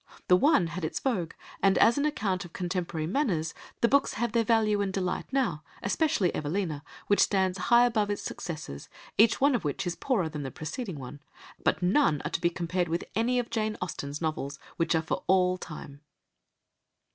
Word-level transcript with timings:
The 0.29 0.35
one 0.35 0.65
had 0.65 0.83
its 0.83 0.99
vogue, 0.99 1.33
and, 1.61 1.77
as 1.77 1.95
an 1.95 2.07
account 2.07 2.43
of 2.43 2.53
contemporary 2.53 3.05
manners, 3.05 3.53
the 3.81 3.87
books 3.87 4.15
have 4.15 4.31
their 4.31 4.43
value 4.43 4.81
and 4.81 4.91
delight 4.91 5.27
now, 5.31 5.61
especially 5.83 6.33
Evelina, 6.33 6.83
which 7.05 7.19
stands 7.19 7.59
high 7.69 7.85
above 7.85 8.09
its 8.09 8.23
successors, 8.23 8.89
each 9.19 9.39
one 9.39 9.53
of 9.53 9.63
which 9.63 9.85
is 9.85 9.95
poorer 9.95 10.27
than 10.27 10.41
the 10.41 10.49
preceding 10.49 10.97
one; 10.97 11.19
but 11.63 11.83
none 11.83 12.19
are 12.25 12.31
to 12.31 12.41
be 12.41 12.49
compared 12.49 12.89
with 12.89 13.03
any 13.13 13.37
of 13.37 13.51
Jane 13.51 13.77
Austen's 13.79 14.21
novels, 14.23 14.57
which 14.75 14.95
are 14.95 15.03
for 15.03 15.23
all 15.27 15.55
time. 15.59 16.01